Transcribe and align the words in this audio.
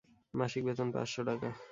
মাসিক 0.33 0.61
বেতন 0.67 0.87
পাঁচ 0.93 1.07
শ 1.13 1.15
টাকা। 1.27 1.49